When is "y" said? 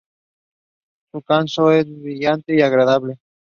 2.55-2.61